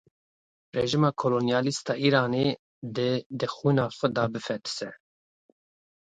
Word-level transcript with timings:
Rejima 0.77 1.09
kolonyalîst 1.21 1.85
a 1.93 1.95
Îranê 2.07 2.47
dê 2.95 3.11
di 3.37 3.47
xwîna 3.55 3.85
xwe 3.97 4.07
de 4.15 4.23
bifetise! 4.33 4.89